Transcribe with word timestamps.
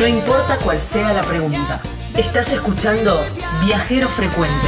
No 0.00 0.06
importa 0.06 0.56
cuál 0.64 0.80
sea 0.80 1.12
la 1.12 1.22
pregunta. 1.22 1.80
Estás 2.16 2.52
escuchando 2.52 3.20
Viajero 3.64 4.08
Frecuente. 4.08 4.66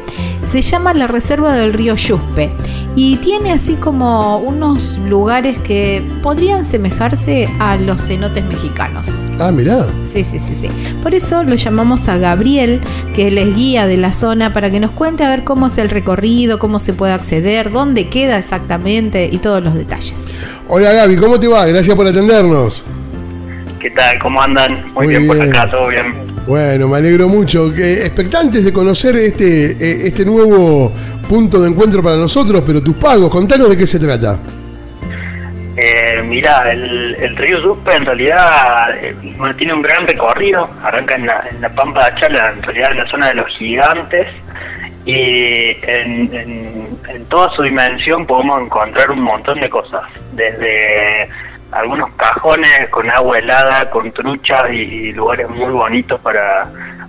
Se 0.49 0.61
llama 0.61 0.93
la 0.93 1.07
Reserva 1.07 1.53
del 1.53 1.73
Río 1.73 1.95
Yuspe 1.95 2.51
y 2.95 3.17
tiene 3.17 3.51
así 3.51 3.75
como 3.75 4.37
unos 4.37 4.97
lugares 4.99 5.57
que 5.59 6.03
podrían 6.21 6.65
semejarse 6.65 7.49
a 7.59 7.75
los 7.77 8.05
cenotes 8.05 8.43
mexicanos. 8.45 9.25
Ah, 9.39 9.51
mirá. 9.51 9.85
Sí, 10.03 10.23
sí, 10.23 10.39
sí, 10.39 10.55
sí. 10.55 10.67
Por 11.01 11.15
eso 11.15 11.43
lo 11.43 11.55
llamamos 11.55 12.07
a 12.07 12.17
Gabriel, 12.17 12.81
que 13.15 13.27
él 13.27 13.37
es 13.37 13.55
guía 13.55 13.87
de 13.87 13.97
la 13.97 14.11
zona, 14.11 14.53
para 14.53 14.69
que 14.69 14.79
nos 14.79 14.91
cuente 14.91 15.23
a 15.23 15.29
ver 15.29 15.43
cómo 15.43 15.67
es 15.67 15.77
el 15.77 15.89
recorrido, 15.89 16.59
cómo 16.59 16.79
se 16.79 16.93
puede 16.93 17.13
acceder, 17.13 17.71
dónde 17.71 18.09
queda 18.09 18.37
exactamente 18.37 19.29
y 19.31 19.37
todos 19.39 19.63
los 19.63 19.73
detalles. 19.73 20.13
Hola 20.67 20.93
Gaby, 20.93 21.15
¿cómo 21.17 21.39
te 21.39 21.47
va? 21.47 21.65
Gracias 21.65 21.95
por 21.95 22.07
atendernos. 22.07 22.85
¿Qué 23.79 23.89
tal? 23.89 24.17
¿Cómo 24.19 24.41
andan? 24.41 24.73
Muy, 24.93 25.05
Muy 25.05 25.07
bien, 25.07 25.27
por 25.27 25.41
acá, 25.41 25.69
todo 25.69 25.89
bien. 25.89 26.32
Bueno, 26.47 26.87
me 26.89 26.97
alegro 26.97 27.27
mucho. 27.27 27.73
Que 27.73 28.05
expectantes 28.05 28.65
de 28.65 28.73
conocer 28.73 29.15
este, 29.15 29.71
eh, 29.71 30.07
este 30.07 30.25
nuevo 30.25 30.91
punto 31.29 31.61
de 31.61 31.69
encuentro 31.69 32.03
para 32.03 32.17
nosotros, 32.17 32.63
pero 32.65 32.81
tus 32.83 32.95
pagos, 32.95 33.29
contanos 33.29 33.69
de 33.69 33.77
qué 33.77 33.87
se 33.87 33.99
trata. 33.99 34.37
Eh, 35.75 36.21
mirá, 36.27 36.71
el, 36.71 37.15
el 37.15 37.35
río 37.35 37.59
Yuspe 37.59 37.95
en 37.95 38.05
realidad 38.05 38.91
eh, 39.01 39.15
tiene 39.57 39.73
un 39.73 39.81
gran 39.81 40.05
recorrido, 40.05 40.69
arranca 40.83 41.15
en 41.15 41.25
la, 41.25 41.43
en 41.49 41.61
la 41.61 41.69
Pampa 41.69 42.01
de 42.03 42.11
Achala, 42.11 42.53
en 42.55 42.61
realidad 42.61 42.91
en 42.91 42.97
la 42.97 43.07
zona 43.07 43.27
de 43.29 43.33
los 43.35 43.47
gigantes, 43.57 44.27
y 45.05 45.71
en- 45.81 46.29
en 47.09 47.25
toda 47.27 47.49
su 47.55 47.63
dimensión 47.63 48.25
podemos 48.27 48.61
encontrar 48.61 49.09
un 49.11 49.21
montón 49.21 49.59
de 49.59 49.69
cosas, 49.69 50.03
desde 50.33 51.27
algunos 51.75 52.09
cajones 52.13 52.89
con 52.89 53.09
agua 53.09 53.37
helada, 53.39 53.89
con 53.89 54.11
truchas 54.11 54.63
y, 54.71 55.11
lugares 55.13 55.49
muy 55.49 55.71
bonitos 55.71 56.19
para, 56.21 56.63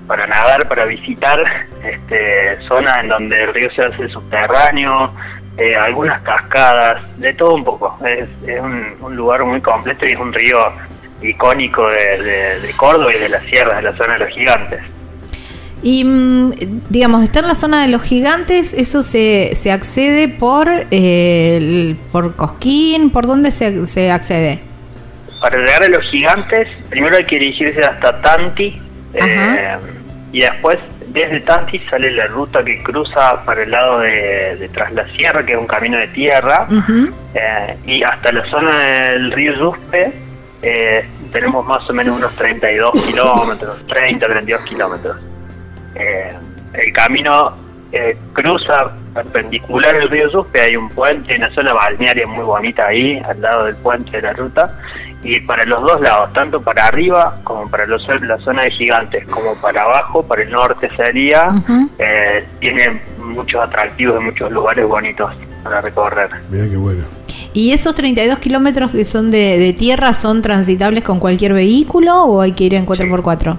para 0.06 0.26
nadar, 0.26 0.66
para 0.68 0.84
visitar, 0.84 1.38
este, 1.84 2.56
zonas 2.68 2.98
en 3.00 3.08
donde 3.08 3.42
el 3.44 3.54
río 3.54 3.70
se 3.72 3.82
hace 3.84 4.08
subterráneo, 4.08 5.12
eh, 5.56 5.76
algunas 5.76 6.20
cascadas, 6.22 7.18
de 7.18 7.32
todo 7.34 7.54
un 7.54 7.64
poco. 7.64 7.98
Es, 8.06 8.28
es 8.46 8.60
un, 8.60 8.96
un 9.00 9.16
lugar 9.16 9.44
muy 9.44 9.60
completo 9.60 10.06
y 10.06 10.12
es 10.12 10.18
un 10.18 10.32
río 10.32 10.58
icónico 11.22 11.86
de- 11.88 12.60
de 12.60 12.72
Córdoba 12.76 13.12
y 13.14 13.18
de 13.18 13.28
las 13.28 13.42
sierras, 13.44 13.76
de 13.76 13.82
la 13.82 13.92
zona 13.96 14.14
de 14.14 14.18
los 14.20 14.28
gigantes. 14.30 14.80
Y 15.84 16.02
mm, 16.04 16.50
digamos, 16.88 17.22
está 17.22 17.40
en 17.40 17.48
la 17.48 17.54
zona 17.54 17.82
de 17.82 17.88
los 17.88 18.02
gigantes, 18.02 18.72
eso 18.72 19.02
se, 19.02 19.54
se 19.54 19.70
accede 19.70 20.28
por, 20.28 20.66
eh, 20.90 21.56
el- 21.58 21.96
por 22.10 22.34
Cosquín, 22.34 23.10
¿por 23.10 23.26
dónde 23.26 23.52
se, 23.52 23.86
se 23.86 24.10
accede? 24.10 24.60
Para 25.42 25.58
llegar 25.58 25.82
a 25.84 25.88
los 25.88 26.02
gigantes, 26.10 26.68
primero 26.88 27.16
hay 27.16 27.26
que 27.26 27.38
dirigirse 27.38 27.80
hasta 27.82 28.18
Tanti 28.22 28.80
eh, 29.12 29.76
y 30.32 30.40
después 30.40 30.78
desde 31.08 31.40
Tanti 31.40 31.78
sale 31.90 32.10
la 32.12 32.26
ruta 32.28 32.64
que 32.64 32.82
cruza 32.82 33.44
para 33.44 33.62
el 33.62 33.70
lado 33.70 33.98
de, 34.00 34.56
de 34.58 34.68
Tras 34.70 34.90
la 34.94 35.06
Sierra, 35.14 35.44
que 35.44 35.52
es 35.52 35.58
un 35.58 35.66
camino 35.66 35.98
de 35.98 36.08
tierra, 36.08 36.66
eh, 37.34 37.76
y 37.86 38.02
hasta 38.02 38.32
la 38.32 38.44
zona 38.46 38.78
del 39.10 39.30
río 39.32 39.52
Yuspe 39.52 40.12
eh, 40.62 41.04
tenemos 41.30 41.64
más 41.66 41.88
o 41.90 41.92
menos 41.92 42.16
unos 42.16 42.34
32 42.34 42.90
kilómetros, 43.06 43.84
30, 43.86 44.26
32 44.26 44.62
kilómetros. 44.62 45.16
Eh, 45.94 46.32
el 46.74 46.92
camino 46.92 47.54
eh, 47.92 48.16
cruza 48.32 48.92
perpendicular 49.14 49.94
el 49.94 50.10
río 50.10 50.28
Yuspe, 50.28 50.60
hay 50.60 50.76
un 50.76 50.88
puente, 50.88 51.36
una 51.36 51.54
zona 51.54 51.72
balnearia 51.72 52.26
muy 52.26 52.44
bonita 52.44 52.86
ahí, 52.86 53.22
al 53.24 53.40
lado 53.40 53.66
del 53.66 53.76
puente 53.76 54.10
de 54.10 54.22
la 54.22 54.32
ruta, 54.32 54.76
y 55.22 55.40
para 55.42 55.64
los 55.64 55.80
dos 55.82 56.00
lados, 56.00 56.32
tanto 56.32 56.60
para 56.60 56.88
arriba 56.88 57.38
como 57.44 57.70
para 57.70 57.86
los, 57.86 58.02
la 58.22 58.36
zona 58.38 58.64
de 58.64 58.72
gigantes, 58.72 59.24
como 59.30 59.54
para 59.60 59.82
abajo, 59.82 60.24
para 60.24 60.42
el 60.42 60.50
norte 60.50 60.88
sería, 60.96 61.48
eh, 61.98 62.44
tiene 62.58 63.00
muchos 63.18 63.62
atractivos 63.62 64.20
y 64.20 64.24
muchos 64.24 64.50
lugares 64.50 64.88
bonitos 64.88 65.30
para 65.62 65.80
recorrer. 65.80 66.30
Mirá 66.50 66.68
qué 66.68 66.76
bueno. 66.76 67.04
¿Y 67.52 67.72
esos 67.72 67.94
32 67.94 68.40
kilómetros 68.40 68.90
que 68.90 69.04
son 69.04 69.30
de, 69.30 69.56
de 69.58 69.72
tierra 69.72 70.12
son 70.12 70.42
transitables 70.42 71.04
con 71.04 71.20
cualquier 71.20 71.52
vehículo 71.52 72.24
o 72.24 72.40
hay 72.40 72.50
que 72.50 72.64
ir 72.64 72.74
en 72.74 72.84
4x4? 72.84 73.56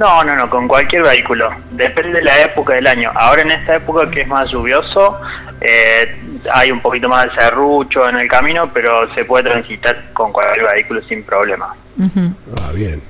No, 0.00 0.24
no, 0.24 0.34
no, 0.34 0.48
con 0.48 0.66
cualquier 0.66 1.02
vehículo. 1.02 1.50
Depende 1.72 2.18
de 2.18 2.24
la 2.24 2.40
época 2.42 2.72
del 2.72 2.86
año. 2.86 3.10
Ahora 3.14 3.42
en 3.42 3.50
esta 3.52 3.76
época 3.76 4.10
que 4.10 4.22
es 4.22 4.28
más 4.28 4.50
lluvioso, 4.50 5.20
eh, 5.60 6.16
hay 6.52 6.70
un 6.72 6.80
poquito 6.80 7.06
más 7.08 7.26
de 7.26 7.32
serrucho 7.38 8.08
en 8.08 8.16
el 8.16 8.26
camino, 8.26 8.70
pero 8.72 9.12
se 9.14 9.26
puede 9.26 9.44
transitar 9.50 10.06
con 10.14 10.32
cualquier 10.32 10.66
vehículo 10.72 11.02
sin 11.02 11.22
problema. 11.22 11.74
Ujú. 11.98 12.32
Ah, 12.62 12.72
bien. 12.74 13.02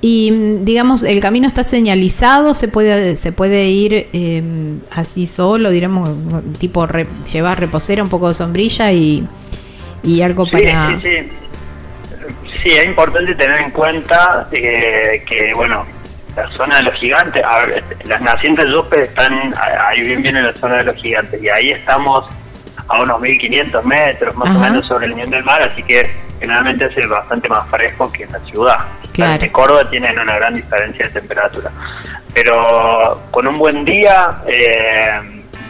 Y 0.00 0.30
mm, 0.30 0.64
digamos, 0.64 1.02
el 1.02 1.20
camino 1.20 1.48
está 1.48 1.64
señalizado, 1.64 2.54
se 2.54 2.68
puede, 2.68 3.16
se 3.16 3.32
puede 3.32 3.64
ir 3.66 4.08
eh, 4.12 4.42
así 4.92 5.26
solo, 5.26 5.70
diremos, 5.70 6.08
tipo 6.58 6.86
re- 6.86 7.08
llevar 7.30 7.58
reposera, 7.58 8.02
un 8.02 8.08
poco 8.08 8.28
de 8.28 8.34
sombrilla 8.34 8.92
y, 8.92 9.26
y 10.04 10.22
algo 10.22 10.46
Sí, 10.46 10.52
para... 10.52 11.00
sí, 11.00 11.02
sí. 11.02 11.30
Sí, 12.62 12.70
es 12.70 12.84
importante 12.84 13.34
tener 13.34 13.60
en 13.60 13.70
cuenta 13.70 14.48
eh, 14.52 15.22
que, 15.26 15.52
bueno, 15.54 15.84
la 16.36 16.48
zona 16.50 16.76
de 16.76 16.82
los 16.84 16.94
gigantes, 16.94 17.42
a 17.44 17.66
ver, 17.66 17.82
las 18.04 18.20
nacientes 18.20 18.64
de 18.66 19.02
están 19.02 19.54
ahí 19.86 20.00
bien 20.02 20.22
bien 20.22 20.36
en 20.36 20.46
la 20.46 20.52
zona 20.54 20.76
de 20.76 20.84
los 20.84 20.96
gigantes 20.96 21.42
y 21.42 21.48
ahí 21.48 21.70
estamos 21.70 22.24
a 22.88 23.00
unos 23.02 23.20
1500 23.20 23.84
metros 23.84 24.34
más 24.36 24.48
o 24.50 24.58
menos 24.58 24.86
sobre 24.86 25.06
el 25.06 25.14
nivel 25.16 25.30
del 25.30 25.44
mar, 25.44 25.62
así 25.62 25.82
que 25.82 26.08
generalmente 26.40 26.84
hace 26.86 27.06
bastante 27.06 27.48
más 27.48 27.68
fresco 27.68 28.10
que 28.12 28.24
en 28.24 28.32
la 28.32 28.38
ciudad. 28.40 28.76
Claro. 29.12 29.42
En 29.44 29.50
Córdoba 29.50 29.88
tienen 29.90 30.18
una 30.18 30.34
gran 30.36 30.54
diferencia 30.54 31.06
de 31.06 31.12
temperatura, 31.12 31.70
pero 32.34 33.20
con 33.30 33.46
un 33.46 33.58
buen 33.58 33.84
día 33.84 34.30
eh, 34.46 35.20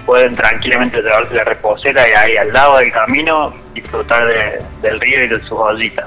pueden 0.07 0.35
tranquilamente 0.35 1.01
llevarse 1.03 1.35
la 1.35 1.45
reposera 1.45 2.09
y 2.09 2.13
ahí 2.13 2.37
al 2.37 2.53
lado 2.53 2.79
del 2.79 2.93
camino 2.93 3.53
disfrutar 3.75 4.27
de- 4.27 4.63
del 4.83 5.01
río 5.01 5.25
y 5.25 5.29
de 5.29 5.41
sus 5.41 5.53
ollitas. 5.53 6.07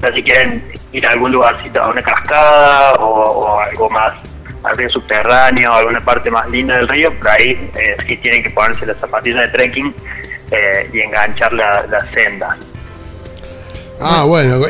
O 0.00 0.06
sea, 0.06 0.12
si 0.14 0.22
quieren 0.22 0.64
ir 0.92 1.06
a 1.06 1.10
algún 1.10 1.30
lugarcito, 1.32 1.82
a 1.82 1.88
una 1.90 2.00
cascada 2.02 2.94
o, 2.94 3.04
o 3.04 3.60
algo 3.60 3.90
más 3.90 4.14
al 4.62 4.76
río 4.76 4.88
subterráneo, 4.90 5.72
alguna 5.72 6.00
parte 6.00 6.30
más 6.30 6.48
linda 6.50 6.76
del 6.76 6.88
río, 6.88 7.12
por 7.18 7.28
ahí 7.28 7.70
eh, 7.76 7.96
sí 8.06 8.16
tienen 8.18 8.42
que 8.42 8.50
ponerse 8.50 8.86
las 8.86 8.96
zapatillas 8.98 9.42
de 9.42 9.48
trekking 9.48 9.94
eh, 10.50 10.90
y 10.92 11.00
enganchar 11.00 11.52
la, 11.52 11.84
la 11.90 12.04
senda. 12.14 12.56
Ah, 14.00 14.24
bueno. 14.24 14.66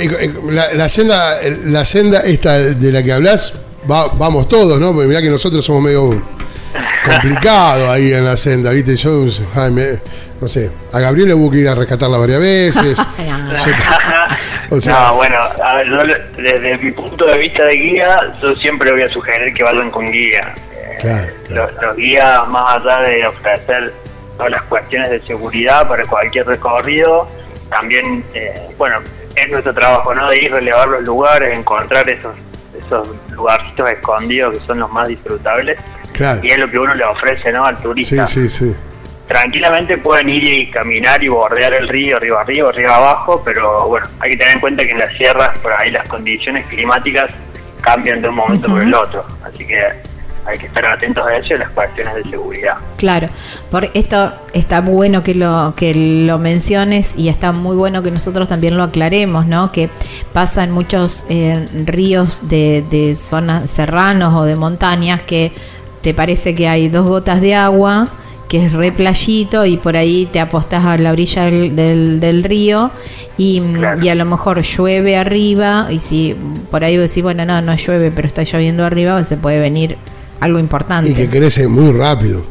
La, 0.50 0.72
la 0.74 0.88
senda, 0.88 1.36
la 1.66 1.84
senda 1.84 2.20
esta 2.22 2.54
de 2.58 2.90
la 2.92 3.02
que 3.02 3.12
hablas, 3.12 3.54
va- 3.90 4.08
vamos 4.08 4.48
todos, 4.48 4.80
¿no? 4.80 4.92
Porque 4.92 5.06
mirá 5.08 5.22
que 5.22 5.30
nosotros 5.30 5.64
somos 5.64 5.82
medio 5.82 6.20
complicados 7.04 7.88
ahí 7.88 8.12
en 8.12 8.24
la 8.24 8.36
senda, 8.36 8.70
¿viste? 8.70 8.96
Yo, 8.96 9.26
ay, 9.56 9.70
me- 9.70 10.00
no 10.40 10.48
sé, 10.48 10.70
a 10.92 10.98
Gabriel 11.00 11.32
hubo 11.34 11.50
que 11.50 11.58
ir 11.58 11.68
a 11.68 11.74
rescatarla 11.74 12.18
varias 12.18 12.40
veces. 12.40 12.98
Yo- 14.70 14.76
o 14.76 14.80
sea- 14.80 15.08
no, 15.08 15.14
bueno, 15.16 15.36
a 15.64 15.74
ver, 15.76 15.86
yo 15.88 15.98
desde 16.42 16.78
mi 16.78 16.92
punto 16.92 17.26
de 17.26 17.38
vista 17.38 17.64
de 17.64 17.74
guía, 17.74 18.16
yo 18.40 18.54
siempre 18.56 18.92
voy 18.92 19.02
a 19.02 19.10
sugerir 19.10 19.52
que 19.52 19.62
vayan 19.62 19.90
con 19.90 20.10
guía. 20.10 20.54
Eh, 20.72 20.96
Claro, 21.00 21.26
claro. 21.48 21.72
Los, 21.72 21.82
los 21.82 21.96
guías, 21.96 22.48
más 22.48 22.76
allá 22.76 23.00
de 23.08 23.26
ofrecer 23.26 23.92
todas 24.36 24.52
las 24.52 24.62
cuestiones 24.64 25.10
de 25.10 25.20
seguridad 25.22 25.88
para 25.88 26.04
cualquier 26.06 26.46
recorrido, 26.46 27.28
también, 27.68 28.24
eh, 28.34 28.68
bueno, 28.78 28.98
es 29.36 29.48
nuestro 29.50 29.72
trabajo, 29.74 30.14
¿no? 30.14 30.28
De 30.28 30.42
ir, 30.42 30.52
relevar 30.52 30.88
los 30.88 31.02
lugares, 31.02 31.56
encontrar 31.56 32.08
esos, 32.08 32.34
esos 32.86 33.08
lugarcitos 33.30 33.90
escondidos 33.90 34.54
que 34.58 34.66
son 34.66 34.78
los 34.80 34.90
más 34.92 35.08
disfrutables. 35.08 35.78
Claro. 36.12 36.40
Y 36.42 36.50
es 36.50 36.58
lo 36.58 36.70
que 36.70 36.78
uno 36.78 36.94
le 36.94 37.04
ofrece, 37.04 37.50
¿no? 37.52 37.64
Al 37.64 37.76
Sí, 37.76 37.82
turista. 37.82 38.26
sí, 38.26 38.48
sí. 38.50 38.76
Tranquilamente 39.30 39.96
pueden 39.96 40.28
ir 40.28 40.42
y 40.52 40.66
caminar 40.66 41.22
y 41.22 41.28
bordear 41.28 41.72
el 41.74 41.86
río 41.86 42.16
arriba 42.16 42.40
arriba, 42.40 42.68
arriba 42.70 42.96
abajo, 42.96 43.40
pero 43.44 43.86
bueno, 43.86 44.08
hay 44.18 44.32
que 44.32 44.36
tener 44.36 44.54
en 44.54 44.60
cuenta 44.60 44.84
que 44.84 44.90
en 44.90 44.98
las 44.98 45.12
sierras 45.12 45.56
por 45.58 45.72
ahí 45.72 45.92
las 45.92 46.08
condiciones 46.08 46.66
climáticas 46.66 47.30
cambian 47.80 48.20
de 48.20 48.28
un 48.28 48.34
momento 48.34 48.66
por 48.66 48.82
el 48.82 48.92
otro, 48.92 49.24
así 49.44 49.64
que 49.64 49.80
hay 50.44 50.58
que 50.58 50.66
estar 50.66 50.84
atentos 50.84 51.24
a 51.24 51.36
eso 51.36 51.54
y 51.54 51.58
las 51.58 51.68
cuestiones 51.68 52.16
de 52.16 52.24
seguridad. 52.24 52.74
Claro, 52.96 53.28
por 53.70 53.88
esto 53.94 54.32
está 54.52 54.80
bueno 54.80 55.22
que 55.22 55.36
lo 55.36 55.74
que 55.76 55.94
lo 56.26 56.40
menciones 56.40 57.14
y 57.16 57.28
está 57.28 57.52
muy 57.52 57.76
bueno 57.76 58.02
que 58.02 58.10
nosotros 58.10 58.48
también 58.48 58.76
lo 58.76 58.82
aclaremos, 58.82 59.46
¿no? 59.46 59.70
Que 59.70 59.90
pasan 60.32 60.72
muchos 60.72 61.24
eh, 61.28 61.68
ríos 61.86 62.48
de, 62.48 62.82
de 62.90 63.14
zonas 63.14 63.70
serranos 63.70 64.34
o 64.34 64.44
de 64.44 64.56
montañas 64.56 65.20
que 65.22 65.52
te 66.02 66.14
parece 66.14 66.56
que 66.56 66.66
hay 66.66 66.88
dos 66.88 67.06
gotas 67.06 67.40
de 67.40 67.54
agua 67.54 68.08
que 68.50 68.64
es 68.66 68.72
re 68.72 68.90
playito 68.90 69.64
y 69.64 69.76
por 69.76 69.96
ahí 69.96 70.26
te 70.32 70.40
apostas 70.40 70.84
a 70.84 70.98
la 70.98 71.12
orilla 71.12 71.44
del, 71.44 71.76
del- 71.76 72.18
del 72.18 72.42
río 72.42 72.90
y, 73.38 73.60
Claro. 73.60 74.02
y 74.04 74.08
a 74.08 74.14
lo 74.16 74.24
mejor 74.24 74.60
llueve 74.62 75.16
arriba 75.16 75.86
y 75.88 76.00
si 76.00 76.36
por 76.68 76.82
ahí 76.82 76.98
vos 76.98 77.08
decís, 77.08 77.22
bueno, 77.22 77.44
no, 77.46 77.62
no 77.62 77.76
llueve, 77.76 78.10
pero 78.10 78.26
está 78.26 78.42
lloviendo 78.42 78.84
arriba, 78.84 79.22
se 79.22 79.36
puede 79.36 79.60
venir 79.60 79.96
algo 80.40 80.58
importante. 80.58 81.08
Y 81.10 81.14
que 81.14 81.28
crece 81.28 81.68
muy 81.68 81.92
rápido. 81.96 82.44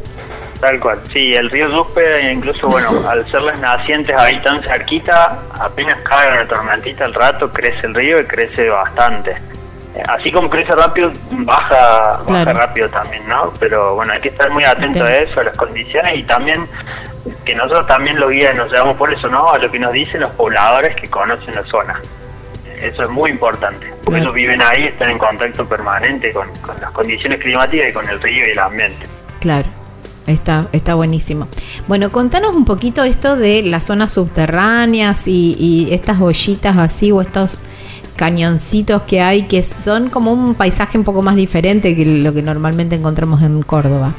Tal 0.61 0.79
cual, 0.79 0.99
sí, 1.11 1.33
el 1.33 1.49
río 1.49 1.67
Duspe, 1.69 2.31
incluso, 2.31 2.69
bueno, 2.69 2.89
al 3.09 3.29
ser 3.29 3.41
las 3.41 3.59
nacientes 3.59 4.15
ahí 4.15 4.41
tan 4.41 4.61
cerquita, 4.63 5.37
apenas 5.59 5.95
cae 6.03 6.31
una 6.31 6.47
tormentita 6.47 7.03
al 7.03 7.13
rato, 7.13 7.49
crece 7.51 7.87
el 7.87 7.93
río 7.93 8.21
y 8.21 8.23
crece 8.23 8.69
bastante. 8.69 9.35
Así 10.07 10.31
como 10.31 10.49
crece 10.49 10.73
rápido, 10.75 11.11
baja, 11.31 12.19
baja 12.27 12.53
rápido 12.53 12.89
también, 12.89 13.27
¿no? 13.27 13.51
Pero 13.59 13.95
bueno, 13.95 14.13
hay 14.13 14.21
que 14.21 14.29
estar 14.29 14.49
muy 14.51 14.63
atento 14.63 15.03
a 15.03 15.09
eso, 15.09 15.39
a 15.39 15.43
las 15.43 15.55
condiciones 15.57 16.17
y 16.17 16.23
también 16.23 16.65
que 17.45 17.53
nosotros 17.55 17.85
también 17.87 18.19
los 18.19 18.29
guías 18.31 18.55
nos 18.55 18.71
llevamos 18.71 18.97
por 18.97 19.11
eso, 19.13 19.27
¿no? 19.27 19.49
A 19.51 19.57
lo 19.57 19.69
que 19.69 19.79
nos 19.79 19.91
dicen 19.93 20.21
los 20.21 20.31
pobladores 20.31 20.95
que 20.95 21.07
conocen 21.09 21.55
la 21.55 21.63
zona. 21.63 21.99
Eso 22.81 23.03
es 23.03 23.09
muy 23.09 23.31
importante, 23.31 23.87
porque 24.05 24.21
Claro. 24.21 24.23
ellos 24.23 24.33
viven 24.33 24.61
ahí, 24.61 24.85
están 24.85 25.09
en 25.09 25.17
contacto 25.17 25.67
permanente 25.67 26.31
con, 26.31 26.47
con 26.61 26.79
las 26.79 26.91
condiciones 26.91 27.39
climáticas 27.41 27.89
y 27.89 27.93
con 27.93 28.07
el 28.07 28.21
río 28.21 28.43
y 28.47 28.51
el 28.51 28.59
ambiente. 28.59 29.05
Claro, 29.41 29.67
está, 30.27 30.67
está 30.71 30.93
buenísimo. 30.95 31.49
Bueno, 31.89 32.09
contanos 32.11 32.55
un 32.55 32.63
poquito 32.63 33.03
esto 33.03 33.35
de 33.35 33.63
las 33.63 33.83
zonas 33.85 34.13
subterráneas 34.13 35.27
y, 35.27 35.55
y 35.59 35.93
estas 35.93 36.21
ollitas 36.21 36.77
así 36.77 37.11
o 37.11 37.19
estos 37.21 37.59
cañoncitos 38.19 39.03
que 39.03 39.21
hay 39.21 39.43
que 39.43 39.63
son 39.63 40.09
como 40.09 40.33
un 40.33 40.53
paisaje 40.53 40.97
un 40.97 41.05
poco 41.05 41.21
más 41.21 41.37
diferente 41.37 41.95
que 41.95 42.05
lo 42.05 42.33
que 42.33 42.41
normalmente 42.41 42.95
encontramos 42.95 43.41
en 43.41 43.61
Córdoba. 43.61 44.11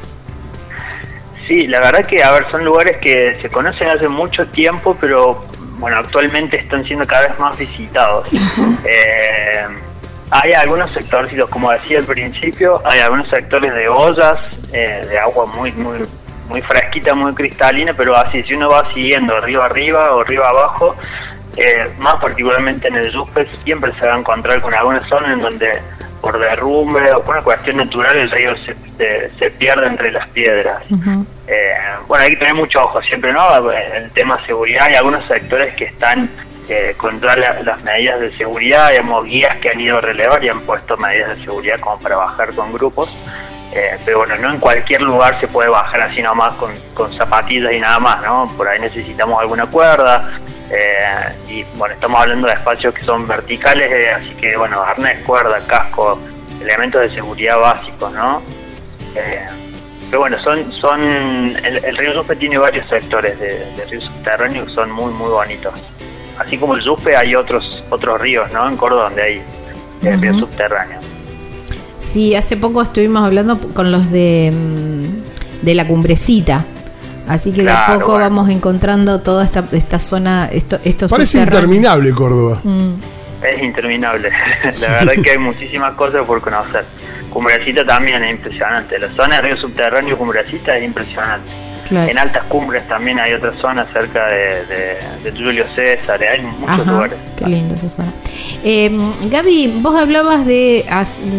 Sí, 1.47 1.67
la 1.67 1.81
verdad 1.81 2.07
que, 2.07 2.23
a 2.23 2.33
ver, 2.33 2.51
son 2.51 2.65
lugares 2.65 2.97
que 2.97 3.37
se 3.43 3.51
conocen 3.51 3.89
hace 3.89 4.09
mucho 4.09 4.47
tiempo, 4.47 4.97
pero 4.99 5.45
bueno, 5.79 5.99
actualmente 5.99 6.57
están 6.57 6.83
siendo 6.87 7.07
cada 7.07 7.29
vez 7.29 7.39
más 7.39 7.59
visitados. 7.59 8.27
Eh, 8.83 9.67
hay 10.31 10.53
algunos 10.53 10.91
sectores, 10.93 11.31
como 11.51 11.71
decía 11.71 11.99
al 11.99 12.05
principio, 12.05 12.81
hay 12.85 13.01
algunos 13.01 13.29
sectores 13.29 13.75
de 13.75 13.89
ollas, 13.89 14.39
eh, 14.73 15.05
de 15.11 15.19
agua 15.19 15.45
muy, 15.45 15.73
muy, 15.73 15.99
muy 16.49 16.63
fresquita, 16.63 17.15
muy 17.15 17.35
cristalina, 17.35 17.93
pero 17.95 18.17
así, 18.17 18.43
si 18.45 18.55
uno 18.55 18.71
va 18.71 18.91
siguiendo 18.95 19.39
río 19.41 19.63
arriba 19.63 20.15
o 20.15 20.25
río 20.25 20.45
abajo, 20.45 20.97
eh, 21.57 21.91
más 21.99 22.17
particularmente 22.21 22.89
en 22.89 22.97
el 22.97 23.11
Yuspe, 23.11 23.47
siempre 23.65 23.93
se 23.99 24.07
va 24.07 24.15
a 24.15 24.19
encontrar 24.19 24.61
con 24.61 24.73
alguna 24.75 25.01
zona 25.03 25.33
en 25.33 25.41
donde 25.41 25.81
por 26.21 26.39
derrumbe 26.39 27.11
o 27.13 27.23
por 27.23 27.37
una 27.37 27.45
cuestión 27.45 27.79
natural 27.79 28.15
el 28.17 28.31
río 28.31 28.55
se, 28.59 28.75
se- 28.99 29.31
se 29.39 29.51
pierde 29.53 29.87
entre 29.87 30.13
las 30.13 30.29
piedras. 30.29 30.83
Eh, 31.47 31.73
bueno, 32.07 32.25
hay 32.25 32.31
que 32.31 32.37
tener 32.37 32.55
mucho 32.55 32.79
ojo 32.81 33.01
siempre, 33.03 33.33
¿no? 33.33 33.71
El 33.73 34.11
tema 34.11 34.39
seguridad, 34.47 34.87
hay 34.87 34.95
algunos 34.95 35.25
sectores 35.27 35.75
que 35.75 35.85
están 35.87 36.29
eh, 36.69 36.95
con 36.97 37.19
todas 37.19 37.37
la- 37.39 37.63
las 37.63 37.83
medidas 37.83 38.21
de 38.21 38.37
seguridad, 38.37 38.91
digamos, 38.91 39.25
guías 39.25 39.57
que 39.59 39.71
han 39.71 39.81
ido 39.81 39.99
a 39.99 40.01
relevar 40.03 40.45
y 40.45 40.51
han 40.51 40.61
puesto 40.61 40.97
medidas 40.99 41.37
de 41.37 41.45
seguridad 41.45 41.81
como 41.81 41.99
para 42.01 42.17
bajar 42.17 42.55
con 42.55 42.73
grupos. 42.73 43.09
Eh, 43.73 43.99
pero 44.05 44.19
bueno, 44.19 44.37
no 44.37 44.51
en 44.53 44.59
cualquier 44.61 45.01
lugar 45.03 45.41
se 45.41 45.49
puede 45.49 45.69
bajar 45.69 46.01
así 46.03 46.21
nomás 46.23 46.53
con, 46.55 46.73
con 46.95 47.17
zapatillas 47.17 47.73
y 47.73 47.81
nada 47.81 47.99
más, 47.99 48.21
¿no? 48.23 48.53
Por 48.57 48.69
ahí 48.69 48.79
necesitamos 48.79 49.41
alguna 49.41 49.67
cuerda. 49.67 50.31
Eh, 50.71 51.33
y 51.49 51.65
bueno, 51.77 51.95
estamos 51.95 52.21
hablando 52.21 52.47
de 52.47 52.53
espacios 52.55 52.95
que 52.95 53.05
son 53.05 53.27
verticales, 53.27 53.89
eh, 53.91 54.11
así 54.11 54.31
que 54.35 54.57
bueno, 54.57 54.81
arnés, 54.83 55.19
cuerda, 55.25 55.59
casco, 55.67 56.19
elementos 56.61 57.01
de 57.01 57.11
seguridad 57.11 57.59
básicos, 57.59 58.13
¿no? 58.13 58.43
Eh, 59.17 59.47
pero 60.09 60.21
bueno, 60.21 60.39
son 60.43 60.73
son 60.73 61.01
el, 61.01 61.85
el 61.85 61.97
río 61.97 62.15
Yuspe 62.15 62.37
tiene 62.37 62.59
varios 62.59 62.89
sectores 62.89 63.39
de, 63.39 63.67
de 63.77 63.85
río 63.91 64.01
subterráneo 64.01 64.67
que 64.67 64.73
son 64.73 64.91
muy, 64.91 65.13
muy 65.13 65.31
bonitos. 65.31 65.75
Así 66.39 66.57
como 66.57 66.75
el 66.75 66.83
Yuspe 66.83 67.17
hay 67.17 67.35
otros 67.35 67.85
otros 67.91 68.21
ríos, 68.21 68.51
¿no? 68.53 68.69
En 68.69 68.77
Córdoba 68.77 69.05
donde 69.05 69.23
hay 69.23 69.43
eh, 70.03 70.17
ríos 70.17 70.37
Ujú. 70.37 70.47
subterráneos. 70.47 71.05
Sí, 72.01 72.35
hace 72.35 72.57
poco 72.57 72.81
estuvimos 72.83 73.23
hablando 73.25 73.59
con 73.75 73.93
los 73.93 74.11
de, 74.11 74.51
mm, 74.53 75.65
de 75.65 75.75
la 75.75 75.87
cumbrecita. 75.87 76.65
Así 77.31 77.53
que 77.53 77.63
de 77.63 77.71
a 77.71 77.87
poco 77.95 78.13
bueno. 78.13 78.25
vamos 78.25 78.49
encontrando 78.49 79.21
toda 79.21 79.45
esta, 79.45 79.65
esta 79.73 79.99
zona, 79.99 80.49
esto, 80.53 80.79
estos 80.85 81.11
Parece 81.11 81.39
interminable 81.39 82.11
Córdoba. 82.13 82.61
Mm, 82.65 82.95
Es 83.43 83.63
interminable. 83.63 84.31
Sí. 84.71 84.85
La 84.87 85.05
verdad 85.05 85.23
que 85.23 85.31
hay 85.31 85.39
muchísimas 85.39 85.95
cosas 85.95 86.23
por 86.23 86.41
conocer. 86.41 86.85
Cumbrecita 87.31 87.85
también 87.87 88.23
es 88.25 88.33
impresionante. 88.33 88.99
La 88.99 89.09
zona 89.15 89.37
de 89.37 89.43
río 89.43 89.57
subterráneo 89.57 90.19
Cumbrecita 90.19 90.77
es 90.77 90.85
impresionante. 90.85 91.49
claro. 91.89 92.11
En 92.11 92.19
altas 92.19 92.45
cumbres 92.49 92.87
también 92.89 93.19
hay 93.21 93.33
otras 93.35 93.55
zonas 93.61 93.87
cerca 93.93 94.27
de, 94.29 94.67
de, 94.67 95.31
de 95.31 95.31
Julio 95.33 95.65
César. 95.77 96.21
Hay 96.23 96.43
muchos 96.43 96.69
Ajá, 96.81 96.91
lugares. 96.93 97.19
qué 97.37 97.47
lindo 97.47 97.75
esa 97.77 97.89
zona. 97.89 98.13
Eh, 98.65 98.91
Gaby, 99.31 99.79
vos 99.81 99.95
hablabas 100.01 100.45
de, 100.45 100.85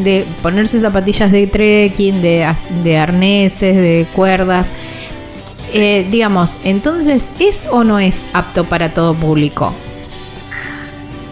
de 0.04 0.26
ponerse 0.42 0.80
zapatillas 0.80 1.30
de 1.32 1.48
trekking, 1.48 2.22
de, 2.22 2.48
de 2.84 2.98
arneses, 2.98 3.76
de 3.76 4.08
cuerdas. 4.16 4.70
Eh, 5.74 6.06
digamos, 6.10 6.60
entonces, 6.64 7.30
¿es 7.40 7.68
o 7.72 7.84
no 7.84 8.00
es 8.00 8.26
apto 8.34 8.66
para 8.66 8.94
todo 8.94 9.14
público? 9.14 9.74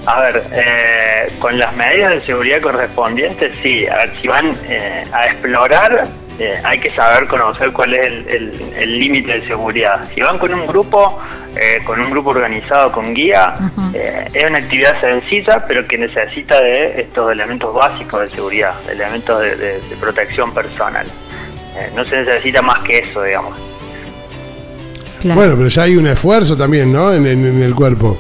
A 0.06 0.22
ver, 0.22 0.44
eh, 0.52 1.32
con 1.40 1.58
las 1.60 1.76
medidas 1.76 2.12
de 2.12 2.22
seguridad 2.26 2.62
correspondientes, 2.62 3.52
sí. 3.62 3.86
A 3.88 3.98
ver, 3.98 4.14
si 4.22 4.28
van 4.28 4.58
eh, 4.68 5.04
a 5.12 5.26
explorar, 5.26 6.08
eh, 6.40 6.60
hay 6.64 6.80
que 6.80 6.90
saber 6.92 7.28
conocer 7.28 7.72
cuál 7.74 7.94
es 7.94 8.06
el- 8.28 9.00
límite 9.00 9.40
de 9.42 9.48
seguridad. 9.48 10.08
Si 10.16 10.22
van 10.22 10.38
con 10.40 10.54
un 10.54 10.66
grupo, 10.66 11.20
eh, 11.56 11.80
con 11.86 12.00
un 12.02 12.10
grupo 12.10 12.30
organizado, 12.30 12.92
con 12.92 13.14
guía, 13.14 13.54
eh, 13.94 14.26
es 14.34 14.44
una 14.50 14.60
actividad 14.60 15.00
sencilla, 15.02 15.66
pero 15.68 15.86
que 15.88 15.98
necesita 15.98 16.60
de 16.62 17.02
estos 17.02 17.32
elementos 17.32 17.74
básicos 17.74 18.22
de 18.22 18.30
seguridad, 18.36 18.74
elementos 18.90 19.42
de, 19.42 19.56
de- 19.58 19.82
de 19.82 19.96
protección 20.00 20.54
personal. 20.54 21.06
No 21.96 22.04
se 22.04 22.18
necesita 22.18 22.62
más 22.62 22.80
que 22.84 23.00
eso, 23.00 23.24
digamos. 23.24 23.58
Claro. 25.20 25.40
Bueno, 25.40 25.56
pero 25.58 25.68
ya 25.68 25.84
hay 25.84 25.96
un 25.98 26.08
esfuerzo 26.08 26.56
también, 26.58 26.92
¿no? 26.94 27.14
En, 27.14 27.26
en- 27.26 27.46
en 27.46 27.62
el 27.62 27.76
cuerpo. 27.76 28.18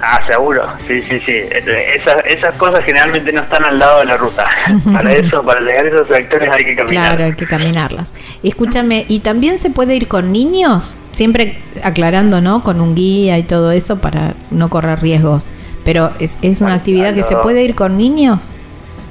Ah, 0.00 0.20
seguro, 0.28 0.62
sí, 0.86 1.02
sí, 1.02 1.18
sí. 1.26 1.32
Eh, 1.32 1.96
Esas, 2.00 2.16
esas 2.26 2.56
cosas 2.56 2.84
generalmente 2.84 3.32
no 3.32 3.40
están 3.42 3.64
al 3.64 3.78
lado 3.80 3.98
de 3.98 4.04
la 4.06 4.16
ruta. 4.16 4.46
Para 4.92 5.12
eso, 5.12 5.42
para 5.42 5.60
llegar 5.60 5.86
a 5.86 5.88
esos 5.88 6.06
sectores 6.08 6.48
hay 6.56 6.64
que 6.64 6.76
caminar. 6.76 7.04
Claro, 7.16 7.24
hay 7.24 7.32
que 7.34 7.46
caminarlas. 7.46 8.12
Y 8.42 8.48
Escúchame, 8.48 9.06
¿y 9.08 9.20
también 9.20 9.58
se 9.58 9.70
puede 9.70 9.96
ir 9.96 10.06
con 10.06 10.30
niños? 10.30 10.96
Siempre 11.10 11.58
aclarando, 11.82 12.40
¿no? 12.40 12.62
Con 12.62 12.80
un 12.80 12.94
guía 12.94 13.38
y 13.38 13.42
todo 13.42 13.72
eso 13.72 13.98
para 13.98 14.34
no 14.52 14.70
correr 14.70 15.00
riesgos. 15.00 15.48
Pero 15.84 16.12
es, 16.20 16.38
es 16.42 16.60
una 16.60 16.68
Bueno, 16.70 16.78
actividad 16.78 17.14
que 17.14 17.24
se 17.24 17.34
puede 17.36 17.62
ir 17.64 17.74
con 17.74 17.96
niños. 17.96 18.50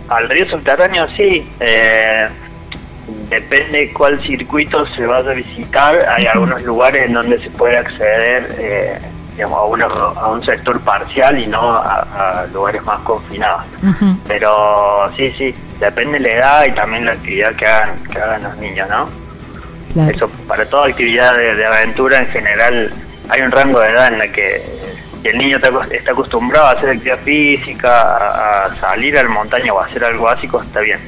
Al 0.08 0.30
río 0.30 0.50
subterráneo 0.50 1.06
sí. 1.18 1.46
Eh, 1.60 2.28
depende 3.29 3.91
cuál 3.93 4.19
circuito 4.22 4.86
se 4.96 5.05
vaya 5.05 5.31
a 5.31 5.34
visitar. 5.34 5.96
Hay 6.17 6.25
algunos 6.27 6.62
lugares 6.63 7.03
en 7.07 7.13
donde 7.13 7.38
se 7.39 7.50
puede 7.51 7.77
acceder 7.77 8.55
eh, 8.57 8.98
digamos, 9.36 9.57
a, 9.60 9.63
uno- 9.63 9.86
a 10.19 10.27
un 10.29 10.43
sector 10.43 10.79
parcial 10.81 11.38
y 11.39 11.46
no 11.48 11.62
a, 11.72 12.41
a 12.41 12.46
lugares 12.48 12.84
más 12.84 13.00
confinados. 13.01 13.63
Pero 14.27 15.12
sí, 15.15 15.31
sí, 15.38 15.53
depende 15.79 16.17
de 16.19 16.24
la 16.24 16.36
edad 16.36 16.65
y 16.67 16.72
también 16.72 17.05
la 17.05 17.12
actividad 17.12 17.53
que 17.55 17.65
hagan, 17.67 18.03
que 18.12 18.19
hagan 18.19 18.43
los 18.43 18.57
niños, 18.57 18.89
¿no? 18.89 19.07
Claro. 19.93 20.12
Eso, 20.12 20.29
para 20.48 20.65
toda 20.65 20.88
actividad 20.88 21.36
de, 21.38 21.55
de 21.55 21.65
aventura 21.65 22.17
en 22.19 22.27
general 22.27 22.91
hay 23.29 23.41
un 23.41 23.51
rango 23.51 23.79
de 23.79 23.89
edad 23.89 24.07
en 24.07 24.19
la 24.19 24.27
que 24.27 24.62
si 25.22 25.27
el 25.27 25.38
niño 25.38 25.57
está, 25.57 25.69
acos- 25.69 25.91
está 25.91 26.12
acostumbrado 26.12 26.67
a 26.67 26.72
hacer 26.72 26.89
actividad 26.89 27.17
física, 27.19 27.89
a, 28.17 28.65
a 28.65 28.75
salir 28.75 29.17
al 29.17 29.29
montaña 29.29 29.74
o 29.74 29.79
a 29.79 29.86
hacer 29.86 30.03
algo 30.03 30.25
básico, 30.25 30.62
está 30.62 30.79
bien. 30.81 31.00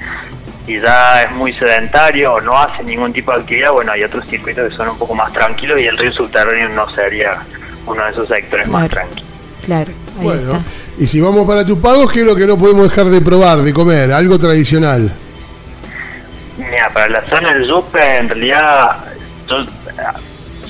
Si 0.69 0.79
ya 0.79 1.23
es 1.23 1.31
muy 1.31 1.51
sedentario 1.51 2.33
o 2.33 2.41
no 2.41 2.55
hace 2.55 2.83
ningún 2.83 3.11
tipo 3.11 3.31
de 3.31 3.39
actividad, 3.39 3.71
bueno, 3.71 3.91
hay 3.91 4.03
otros 4.03 4.23
circuitos 4.27 4.69
que 4.69 4.77
son 4.77 4.89
un 4.89 4.99
poco 4.99 5.15
más 5.15 5.33
tranquilos 5.33 5.79
y 5.79 5.87
el 5.87 5.97
río 5.97 6.11
subterráneo 6.11 6.69
no 6.69 6.87
sería 6.91 7.39
uno 7.87 8.05
de 8.05 8.11
esos 8.11 8.27
sectores 8.27 8.67
más 8.67 8.87
tranquilos. 8.87 9.23
Claro, 9.65 9.89
ahí 10.19 10.23
Bueno, 10.23 10.51
está. 10.53 10.61
y 10.99 11.07
si 11.07 11.19
vamos 11.21 11.47
para 11.47 11.65
Tupagos, 11.65 12.11
¿qué 12.11 12.19
es 12.19 12.25
lo 12.27 12.35
que 12.35 12.45
no 12.45 12.55
podemos 12.55 12.83
dejar 12.83 13.07
de 13.07 13.19
probar, 13.19 13.57
de 13.63 13.73
comer? 13.73 14.13
Algo 14.13 14.37
tradicional. 14.37 15.11
Mira, 16.59 16.87
para 16.93 17.09
la 17.09 17.21
zona 17.25 17.51
del 17.51 17.67
Yupe, 17.67 18.17
en 18.17 18.29
realidad, 18.29 18.97
yo 19.47 19.61
eh, 19.61 19.65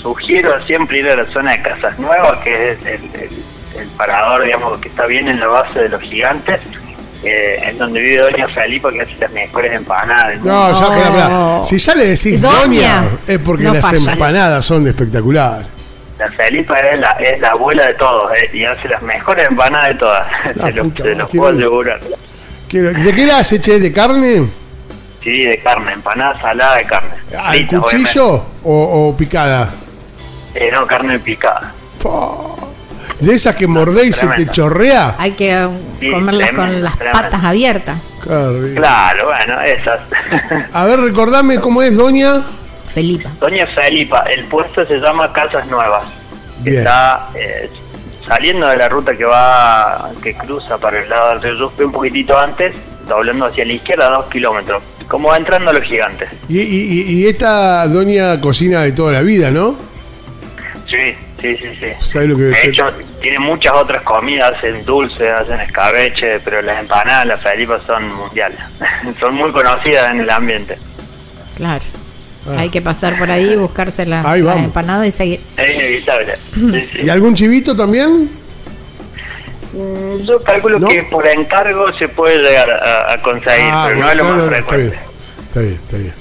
sugiero 0.01 0.63
siempre 0.65 0.99
ir 0.99 1.09
a 1.09 1.17
la 1.17 1.25
zona 1.25 1.51
de 1.51 1.61
Casas 1.61 1.99
Nuevas, 1.99 2.39
que 2.41 2.71
es 2.71 2.79
el, 2.85 3.01
el- 3.21 3.43
el 3.81 3.87
parador, 3.97 4.45
digamos, 4.45 4.79
que 4.79 4.87
está 4.87 5.05
bien 5.07 5.27
en 5.27 5.41
la 5.41 5.47
base 5.47 5.77
de 5.81 5.89
los 5.89 6.01
gigantes, 6.01 6.61
eh, 7.23 7.59
en 7.63 7.77
donde 7.77 7.99
vive 7.99 8.17
Doña 8.21 8.47
Felipa, 8.47 8.91
que 8.91 9.01
hace 9.01 9.15
las 9.19 9.31
mejores 9.31 9.73
empanadas 9.73 10.35
mundo. 10.37 10.51
No, 10.51 10.73
ya, 10.73 10.79
No. 10.79 10.87
espera, 10.95 11.07
espera. 11.09 11.65
Si 11.65 11.77
ya 11.77 11.95
le 11.95 12.05
decís 12.05 12.41
Doña, 12.41 12.59
doña, 12.61 13.03
es 13.27 13.39
porque 13.39 13.63
no 13.63 13.73
las 13.73 13.85
falla. 13.85 14.11
empanadas 14.13 14.65
son 14.65 14.87
espectaculares. 14.87 15.67
La 16.17 16.27
Felipa 16.31 16.77
es 16.79 16.99
la, 16.99 17.11
es 17.11 17.39
la 17.39 17.49
abuela 17.51 17.87
de 17.87 17.93
todos, 17.93 18.31
eh, 18.33 18.49
y 18.53 18.65
hace 18.65 18.89
las 18.89 19.01
mejores 19.01 19.47
empanadas 19.49 19.87
de 19.89 19.95
todas, 19.95 20.27
se, 20.53 20.71
lo, 20.73 20.83
puta 20.85 21.03
se 21.03 21.15
los 21.15 21.29
puedo 21.29 21.55
asegurar. 21.57 21.99
¿De 22.71 23.13
qué 23.15 23.25
la 23.25 23.39
hace, 23.39 23.59
che? 23.61 23.79
¿De 23.79 23.91
carne? 23.91 24.45
Sí, 25.23 25.43
de 25.43 25.57
carne, 25.59 25.93
empanada 25.93 26.39
salada 26.39 26.75
de 26.75 26.83
carne. 26.83 27.09
¿Al 27.41 27.67
cuchillo 27.67 28.35
o, 28.63 29.09
o 29.09 29.17
picada? 29.17 29.69
Eh, 30.55 30.69
no, 30.71 30.85
carne 30.85 31.19
picada. 31.19 31.71
Po. 32.01 32.58
De 33.19 33.33
esas 33.35 33.55
que 33.55 33.67
mordés 33.67 34.07
y 34.07 34.13
se 34.13 34.27
te 34.27 34.47
chorrea. 34.47 35.15
Hay 35.17 35.31
que 35.31 35.65
um, 35.65 35.73
Sí, 35.99 36.09
comerlas 36.09 36.47
tremendo, 36.49 36.73
con 36.75 36.83
las 36.83 36.97
tremendo. 36.97 37.21
patas 37.21 37.43
abiertas. 37.43 37.97
Claro, 38.75 39.25
bueno, 39.27 39.61
esas. 39.61 39.99
A 40.73 40.85
ver, 40.85 40.99
recordame 40.99 41.59
cómo 41.59 41.81
es, 41.81 41.95
doña. 41.97 42.41
Felipa. 42.93 43.29
Doña 43.39 43.65
Felipa, 43.67 44.21
el 44.33 44.45
puesto 44.45 44.85
se 44.85 44.97
llama 44.99 45.31
Casas 45.33 45.67
Nuevas. 45.67 46.03
que. 46.63 46.77
Está 46.77 47.27
eh, 47.35 47.69
saliendo 48.27 48.67
de 48.67 48.77
la 48.77 48.89
ruta 48.89 49.15
que 49.15 49.25
va, 49.25 50.09
que 50.23 50.33
cruza 50.35 50.77
para 50.77 51.01
el 51.01 51.09
lado 51.09 51.29
del 51.29 51.41
río 51.41 51.53
Yuspe 51.55 51.85
un 51.85 51.91
poquitito 51.91 52.37
antes, 52.37 52.73
doblando 53.07 53.45
hacia 53.45 53.65
la 53.65 53.73
izquierda 53.73 54.09
dos 54.09 54.25
kilómetros, 54.25 54.81
como 55.07 55.33
entrando 55.35 55.69
a 55.71 55.73
los 55.73 55.83
gigantes. 55.83 56.29
Y, 56.47 56.59
y- 56.59 56.63
y- 56.63 57.11
y 57.23 57.27
esta 57.27 57.87
doña 57.87 58.39
cocina 58.41 58.81
de 58.83 58.91
toda 58.91 59.11
la 59.13 59.21
vida, 59.21 59.49
¿no? 59.51 59.75
Sí, 60.87 61.15
sí, 61.41 61.55
sí, 61.57 61.67
sí. 61.79 61.87
¿Sabes 61.99 62.29
lo 62.29 62.35
que 62.35 62.43
debe 62.43 62.55
De 62.55 62.61
ser? 62.61 62.69
hecho, 62.71 62.91
tiene 63.21 63.39
muchas 63.39 63.73
otras 63.73 64.01
comidas, 64.03 64.55
hacen 64.57 64.83
dulces, 64.85 65.29
hacen 65.31 65.59
escabeche, 65.59 66.39
pero 66.41 66.61
las 66.61 66.79
empanadas, 66.79 67.25
las 67.27 67.41
Felipas 67.41 67.81
son 67.85 68.11
mundiales. 68.13 68.59
son 69.19 69.35
muy 69.35 69.51
conocidas 69.51 70.11
en 70.11 70.21
el 70.21 70.29
ambiente. 70.29 70.77
Claro. 71.57 71.83
Ah. 72.47 72.59
Hay 72.59 72.69
que 72.69 72.81
pasar 72.81 73.17
por 73.19 73.29
ahí, 73.29 73.55
buscarse 73.55 74.05
la, 74.05 74.21
Ahí 74.29 74.41
la 74.41 74.47
vamos. 74.51 74.65
empanada 74.65 75.05
y 75.05 75.11
seguir. 75.11 75.39
Es 75.57 75.75
inevitable. 75.75 76.35
Sí, 76.53 76.89
sí. 76.93 76.99
¿Y 77.03 77.09
algún 77.09 77.35
chivito 77.35 77.75
también? 77.75 78.29
Mm, 79.73 80.23
Yo 80.25 80.41
calculo 80.41 80.79
¿No? 80.79 80.87
que 80.87 81.03
por 81.03 81.27
encargo 81.27 81.91
se 81.93 82.07
puede 82.07 82.37
llegar 82.39 82.69
a, 82.71 83.13
a 83.13 83.21
conseguir, 83.21 83.69
Ah, 83.71 83.85
pero 83.89 83.99
no 83.99 84.09
es 84.09 84.15
lo 84.17 84.23
más 84.23 84.33
no, 84.37 84.43
está 84.45 84.55
frecuente. 84.55 84.87
bien. 84.89 84.99
Está 85.47 85.59
bien, 85.61 85.73
está 85.83 85.97
bien. 85.97 86.13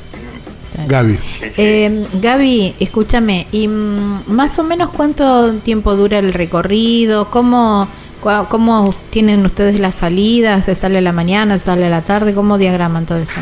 Gaby. 0.88 1.16
Sí, 1.16 1.23
sí. 1.40 1.52
Eh, 1.59 2.07
Gaby, 2.14 2.75
escúchame, 2.80 3.47
¿y 3.52 3.68
más 3.68 4.59
o 4.59 4.64
menos 4.64 4.90
cuánto 4.90 5.52
tiempo 5.54 5.95
dura 5.95 6.18
el 6.18 6.33
recorrido? 6.33 7.30
¿Cómo, 7.30 7.87
cua- 8.23 8.47
¿Cómo 8.49 8.95
tienen 9.11 9.45
ustedes 9.47 9.78
las 9.78 9.95
salidas? 9.97 10.64
¿Se 10.64 10.75
sale 10.75 10.99
a 10.99 11.02
la 11.02 11.12
mañana, 11.12 11.59
se 11.59 11.66
sale 11.66 11.87
a 11.87 11.90
la 11.90 12.02
tarde? 12.02 12.35
¿Cómo 12.35 12.59
diagraman 12.59 13.07
todo 13.07 13.18
eso? 13.18 13.38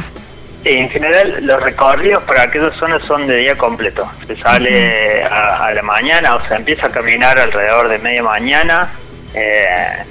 En 0.65 0.89
general, 0.89 1.37
los 1.43 1.63
recorridos 1.63 2.25
para 2.25 2.43
aquellas 2.43 2.75
zonas 2.75 3.01
son 3.05 3.27
de 3.29 3.37
día 3.37 3.55
completo. 3.57 4.05
Se 4.27 4.35
sale 4.35 5.23
a, 5.23 5.67
a 5.67 5.73
la 5.75 5.83
mañana, 5.83 6.35
o 6.35 6.41
sea, 6.49 6.57
empieza 6.57 6.89
a 6.89 6.91
caminar 6.91 7.39
alrededor 7.39 7.89
de 7.89 7.99
media 7.99 8.25
mañana, 8.25 8.89
eh, 9.33 9.65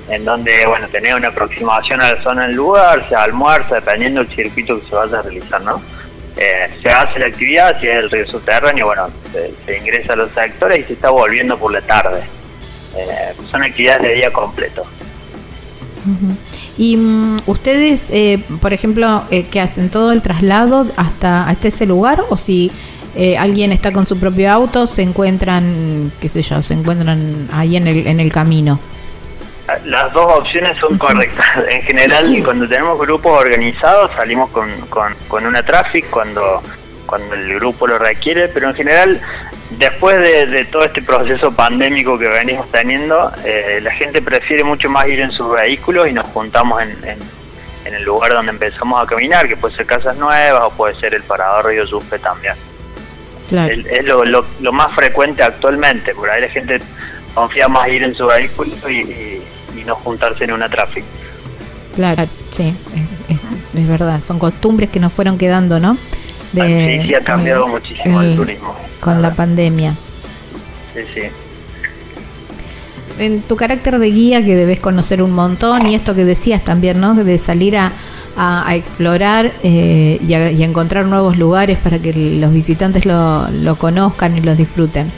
en 0.10 0.24
donde, 0.24 0.66
bueno, 0.66 0.88
tenés 0.90 1.14
una 1.14 1.28
aproximación 1.28 2.00
a 2.00 2.14
la 2.14 2.24
zona 2.24 2.48
del 2.48 2.56
lugar, 2.56 3.06
se 3.10 3.16
almuerza, 3.16 3.76
dependiendo 3.76 4.24
del 4.24 4.34
circuito 4.34 4.80
que 4.80 4.88
se 4.88 4.96
vaya 4.96 5.20
a 5.20 5.22
realizar, 5.24 5.62
¿no? 5.62 5.82
Eh, 6.38 6.70
se 6.82 6.90
hace 6.90 7.20
la 7.20 7.28
actividad, 7.28 7.80
si 7.80 7.88
es 7.88 7.96
el 7.96 8.12
río 8.12 8.28
subterráneo, 8.28 8.88
bueno, 8.88 9.08
se, 9.32 9.52
se 9.66 9.78
ingresa 9.78 10.14
a 10.14 10.16
los 10.18 10.32
sectores 10.32 10.80
y 10.80 10.84
se 10.84 10.94
está 10.94 11.10
volviendo 11.10 11.58
por 11.58 11.72
la 11.72 11.82
tarde. 11.82 12.22
Eh, 12.98 13.34
son 13.50 13.64
actividades 13.64 14.02
de 14.04 14.14
día 14.16 14.32
completo. 14.32 14.86
Y 16.78 16.98
mm, 16.98 17.38
ustedes, 17.48 18.06
eh, 18.10 18.40
por 18.62 18.74
ejemplo, 18.74 19.24
eh, 19.32 19.46
¿qué 19.50 19.60
hacen? 19.60 19.90
¿Todo 19.90 20.12
el 20.12 20.22
traslado 20.22 20.86
hasta, 20.98 21.48
hasta 21.48 21.68
ese 21.68 21.86
lugar? 21.86 22.24
¿O 22.30 22.38
si 22.38 22.72
eh, 23.16 23.38
alguien 23.38 23.72
está 23.72 23.92
con 23.92 24.06
su 24.06 24.18
propio 24.18 24.52
auto, 24.52 24.88
se 24.88 25.02
encuentran, 25.02 26.12
qué 26.20 26.30
sé 26.30 26.44
yo, 26.44 26.62
se 26.62 26.74
encuentran 26.74 27.48
ahí 27.52 27.76
en 27.78 27.88
el, 27.88 28.08
en 28.08 28.20
el 28.20 28.32
camino? 28.32 28.80
Las 29.86 30.14
dos 30.14 30.40
opciones 30.40 30.78
son 30.78 30.98
correctas. 30.98 31.48
En 31.70 31.82
general, 31.82 32.26
cuando 32.44 32.68
tenemos 32.68 33.00
grupos 33.00 33.40
organizados, 33.40 34.12
salimos 34.16 34.50
con, 34.52 34.70
con, 34.90 35.14
con 35.28 35.46
una 35.46 35.64
traffic 35.64 36.10
cuando, 36.10 36.62
cuando 37.06 37.36
el 37.36 37.56
grupo 37.56 37.88
lo 37.88 37.98
requiere, 37.98 38.48
pero 38.48 38.70
en 38.70 38.76
general, 38.76 39.22
después 39.72 40.18
de, 40.20 40.46
de 40.46 40.66
todo 40.66 40.84
este 40.84 41.02
proceso 41.02 41.52
pandémico 41.52 42.18
que 42.18 42.28
venimos 42.28 42.70
teniendo, 42.72 43.32
eh, 43.44 43.80
la 43.82 43.92
gente 43.92 44.22
prefiere 44.22 44.64
mucho 44.64 44.90
más 44.90 45.08
ir 45.08 45.20
en 45.22 45.32
sus 45.32 45.52
vehículos 45.52 46.08
y 46.08 46.14
nos 46.14 46.26
juntamos 46.28 46.82
en, 46.84 46.90
en, 47.04 47.18
en 47.86 47.94
el 47.96 48.04
lugar 48.04 48.34
donde 48.34 48.52
empezamos 48.52 49.02
a 49.04 49.08
caminar, 49.08 49.48
que 49.48 49.58
puede 49.58 49.76
ser 49.76 49.88
Casas 49.88 50.18
Nuevas 50.18 50.64
o 50.64 50.70
puede 50.72 50.94
ser 50.96 51.16
el 51.16 51.24
Parador 51.24 51.66
Río 51.66 51.86
Yuspe 51.86 52.20
también. 52.20 52.56
Claro. 53.50 53.74
Es 53.74 54.06
lo, 54.06 54.26
lo, 54.26 54.44
lo 54.62 54.72
más 54.72 54.94
frecuente 54.94 55.44
actualmente, 55.44 56.14
por 56.16 56.30
ahí 56.30 56.42
la 56.42 56.48
gente 56.48 56.82
confía 57.36 57.68
más 57.68 57.88
ir 57.90 58.04
en 58.04 58.16
su 58.16 58.26
vehículo 58.26 58.72
y 58.90 59.35
no 59.86 59.96
juntarse 59.96 60.44
en 60.46 60.52
una 60.54 60.68
tráfico. 60.70 61.08
Claro, 61.96 62.26
sí, 62.52 62.74
es, 62.94 63.36
es- 63.36 63.80
es 63.80 63.88
verdad. 63.88 64.22
Son 64.24 64.40
costumbres 64.40 64.90
que 64.90 65.00
nos 65.00 65.12
fueron 65.14 65.38
quedando, 65.38 65.80
¿no? 65.80 65.98
Ah, 66.58 66.66
sí, 66.66 67.08
sí, 67.08 67.14
ha 67.16 67.22
cambiado 67.22 67.68
muchísimo 67.68 68.22
el 68.22 68.36
turismo. 68.36 68.74
Con 69.02 69.22
la 69.22 69.34
pandemia. 69.34 69.94
Sí, 70.94 71.02
sí. 71.14 71.22
En 73.18 73.42
tu 73.42 73.56
carácter 73.56 73.98
de 74.00 74.12
guía, 74.12 74.44
que 74.44 74.56
debes 74.56 74.80
conocer 74.80 75.22
un 75.22 75.32
montón, 75.32 75.88
y 75.88 75.96
esto 75.96 76.16
que 76.16 76.26
decías 76.26 76.64
también, 76.64 77.00
¿no? 77.00 77.14
De 77.14 77.38
salir 77.40 77.78
a, 77.78 77.92
a- 78.38 78.68
a 78.68 78.76
explorar 78.76 79.52
eh, 79.64 80.20
y, 80.26 80.34
a, 80.34 80.52
y 80.52 80.64
a 80.64 80.66
encontrar 80.66 81.06
nuevos 81.06 81.38
lugares 81.38 81.78
para 81.78 82.00
que 82.00 82.14
los 82.14 82.54
visitantes 82.54 83.06
lo, 83.06 83.48
lo 83.50 83.76
conozcan 83.78 84.38
y 84.38 84.42
lo 84.42 84.56
disfruten. 84.56 85.10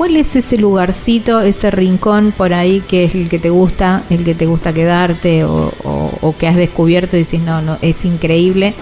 ¿Cuál 0.00 0.16
es 0.16 0.34
ese 0.34 0.56
lugarcito, 0.56 1.42
ese 1.42 1.70
rincón 1.70 2.32
por 2.34 2.54
ahí 2.54 2.80
que 2.88 3.04
es 3.04 3.14
el 3.14 3.28
que 3.28 3.38
te 3.38 3.50
gusta, 3.50 4.02
el 4.08 4.24
que 4.24 4.34
te 4.34 4.46
gusta 4.46 4.72
quedarte 4.72 5.44
o, 5.44 5.70
o- 5.84 6.10
o 6.22 6.36
que 6.38 6.48
has 6.48 6.56
descubierto 6.56 7.16
y 7.16 7.18
dices, 7.18 7.40
no, 7.40 7.60
no, 7.60 7.76
es 7.82 8.06
increíble 8.06 8.72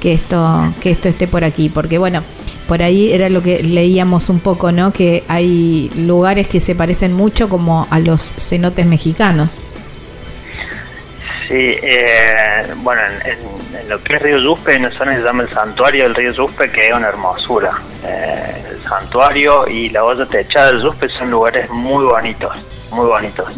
que 0.00 0.14
esto, 0.14 0.72
que 0.80 0.90
esto 0.92 1.10
esté 1.10 1.26
por 1.28 1.44
aquí? 1.44 1.68
Porque 1.68 1.98
bueno, 1.98 2.22
por 2.68 2.82
ahí 2.82 3.12
era 3.12 3.28
lo 3.28 3.42
que 3.42 3.62
leíamos 3.62 4.30
un 4.30 4.40
poco, 4.40 4.72
¿no? 4.72 4.94
Que 4.94 5.24
hay 5.28 5.90
lugares 5.94 6.48
que 6.48 6.58
se 6.62 6.74
parecen 6.74 7.12
mucho 7.12 7.50
como 7.50 7.86
a 7.90 7.98
los 8.00 8.22
cenotes 8.38 8.86
mexicanos. 8.86 9.58
Sí, 11.48 11.54
eh, 11.82 12.72
bueno, 12.78 13.02
en, 13.26 13.30
en- 13.32 13.61
en 13.80 13.88
lo 13.88 14.02
que 14.02 14.16
es 14.16 14.22
Río 14.22 14.38
Yuspe, 14.38 14.74
en 14.74 14.90
zona 14.90 15.16
se 15.16 15.22
llama 15.22 15.42
el 15.44 15.48
Santuario 15.50 16.04
del 16.04 16.14
Río 16.14 16.32
Yuspe, 16.32 16.70
que 16.70 16.88
es 16.88 16.94
una 16.94 17.08
hermosura. 17.08 17.72
Eh, 18.04 18.64
el 18.70 18.80
Santuario 18.82 19.68
y 19.68 19.88
la 19.90 20.04
olla 20.04 20.26
techada 20.26 20.72
del 20.72 20.82
Yuspe 20.82 21.08
son 21.08 21.30
lugares 21.30 21.68
muy 21.70 22.04
bonitos, 22.04 22.54
muy 22.90 23.06
bonitos. 23.06 23.48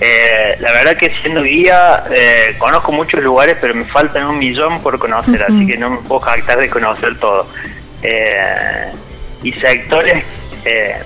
Eh, 0.00 0.56
la 0.60 0.72
verdad 0.72 0.96
que 0.96 1.10
siendo 1.22 1.42
guía, 1.42 2.04
eh, 2.10 2.54
conozco 2.58 2.92
muchos 2.92 3.22
lugares, 3.22 3.56
pero 3.60 3.74
me 3.74 3.84
faltan 3.84 4.26
un 4.26 4.38
millón 4.38 4.80
por 4.82 4.98
conocer, 4.98 5.42
así 5.42 5.66
que 5.66 5.76
no 5.76 5.90
me 5.90 5.96
puedo 5.98 6.20
jactar 6.20 6.58
de 6.58 6.68
conocer 6.68 7.18
todo. 7.18 7.46
Eh, 8.02 8.92
y 9.42 9.52
sectores 9.52 10.24
eh, 10.64 10.96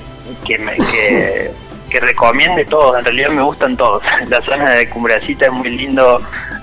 que, 0.47 0.59
me, 0.59 0.77
que, 0.77 1.51
que 1.91 2.01
recomiende 2.01 2.65
todos, 2.65 2.99
en 2.99 3.05
realidad 3.05 3.31
me 3.31 3.43
gustan 3.43 3.77
todos. 3.77 4.03
La 4.29 4.41
zona 4.43 4.71
de 4.71 4.89
Cumbrecita 4.89 5.47
es 5.47 5.53
muy 5.53 5.71
lindo. 5.71 6.23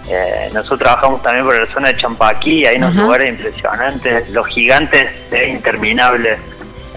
Eh, 0.09 0.49
nosotros 0.53 0.79
trabajamos 0.79 1.21
también 1.21 1.45
por 1.45 1.59
la 1.59 1.65
zona 1.73 1.89
de 1.89 1.97
Champaquí, 1.97 2.65
hay 2.65 2.77
unos 2.77 2.91
Ajá. 2.93 3.01
lugares 3.01 3.29
impresionantes. 3.29 4.29
Los 4.29 4.47
gigantes 4.47 5.07
es 5.31 5.49
interminable. 5.49 6.37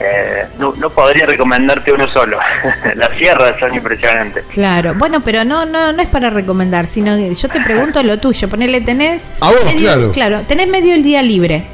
eh, 0.00 0.45
no, 0.59 0.73
no 0.77 0.91
podría 0.91 1.27
recomendarte 1.27 1.91
uno 1.93 2.09
solo. 2.12 2.38
Las 2.95 3.17
sierras 3.17 3.59
son 3.59 3.75
impresionantes. 3.75 4.45
Claro, 4.53 4.95
bueno, 4.95 5.21
pero 5.25 5.45
no, 5.45 5.65
no, 5.65 5.93
no 5.93 6.03
es 6.03 6.09
para 6.09 6.31
recomendar, 6.31 6.87
sino 6.87 7.17
que 7.17 7.35
yo 7.35 7.49
te 7.49 7.61
pregunto 7.61 8.03
lo 8.03 8.19
tuyo. 8.19 8.49
Ponele, 8.49 8.81
tenés. 8.81 9.23
A 9.41 9.49
vos, 9.50 9.65
medio, 9.65 10.12
claro. 10.12 10.41
tenés 10.47 10.69
medio 10.69 10.95
el 10.95 11.03
día 11.03 11.23
libre. 11.23 11.65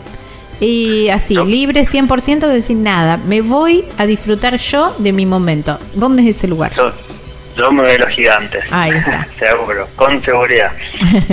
Y 0.61 1.09
así, 1.09 1.35
libre 1.35 1.83
100% 1.83 2.38
de 2.47 2.55
decir 2.55 2.76
nada. 2.76 3.17
Me 3.19 3.41
voy 3.43 3.85
a 3.99 4.07
disfrutar 4.07 4.57
yo 4.57 4.95
de 4.99 5.12
mi 5.12 5.26
momento. 5.26 5.79
¿Dónde 5.95 6.23
es 6.23 6.37
ese 6.37 6.47
lugar? 6.49 6.73
Yo, 6.76 6.93
yo 7.57 7.73
me 7.73 7.83
veo 7.83 7.99
los 7.99 8.09
gigantes. 8.11 8.65
Ahí 8.71 8.93
está. 8.93 9.27
Seguro, 9.39 9.89
con 9.97 10.23
seguridad. 10.23 10.73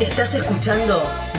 Estás 0.00 0.34
escuchando 0.34 1.02